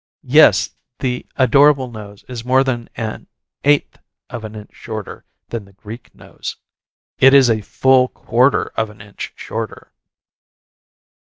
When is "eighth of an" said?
3.63-4.55